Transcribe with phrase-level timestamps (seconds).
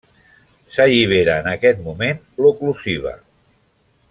[0.77, 3.15] S'allibera en aquest moment l'oclusiva.